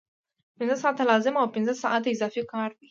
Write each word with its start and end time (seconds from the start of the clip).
پنځه 0.57 0.75
ساعته 0.83 1.03
لازم 1.11 1.35
او 1.41 1.47
پنځه 1.55 1.73
ساعته 1.83 2.07
اضافي 2.11 2.41
کار 2.53 2.69
دی 2.73 2.79